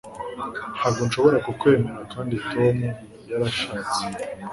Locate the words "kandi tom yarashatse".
2.13-4.01